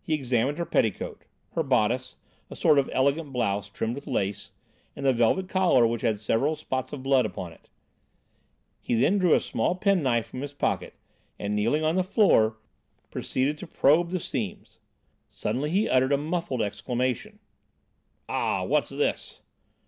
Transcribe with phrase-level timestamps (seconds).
[0.00, 4.52] He examined her petticoat, her bodice, a sort of elegant blouse, trimmed with lace,
[4.94, 7.68] and the velvet collar which had several spots of blood upon it.
[8.80, 10.94] He then drew a small penknife from his pocket
[11.40, 12.58] and, kneeling on the floor,
[13.10, 14.78] proceeded to probe the seams.
[15.28, 17.40] Suddenly he uttered a muffled exclamation:
[18.28, 18.62] "Ah!
[18.64, 19.42] What's this?"